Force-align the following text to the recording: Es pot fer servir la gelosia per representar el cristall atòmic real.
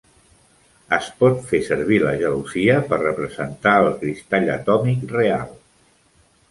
Es 0.97 1.09
pot 1.19 1.37
fer 1.51 1.59
servir 1.67 1.99
la 2.05 2.13
gelosia 2.23 2.79
per 2.89 3.01
representar 3.05 3.75
el 3.83 3.93
cristall 4.03 4.53
atòmic 4.59 5.09
real. 5.17 5.55